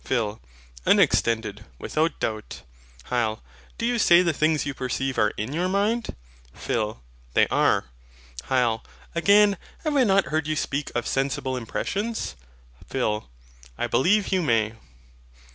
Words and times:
PHIL. 0.03 0.41
Unextended, 0.83 1.63
without 1.77 2.19
doubt. 2.19 2.63
HYL. 3.11 3.39
Do 3.77 3.85
you 3.85 3.99
say 3.99 4.23
the 4.23 4.33
things 4.33 4.65
you 4.65 4.73
perceive 4.73 5.19
are 5.19 5.29
in 5.37 5.53
your 5.53 5.69
mind? 5.69 6.15
PHIL. 6.55 7.03
They 7.35 7.45
are. 7.49 7.85
HYL. 8.49 8.83
Again, 9.13 9.57
have 9.83 9.95
I 9.95 10.03
not 10.03 10.29
heard 10.29 10.47
you 10.47 10.55
speak 10.55 10.91
of 10.95 11.05
sensible 11.05 11.55
impressions? 11.55 12.35
PHIL. 12.89 13.29
I 13.77 13.85
believe 13.85 14.29
you 14.29 14.41
may. 14.41 14.73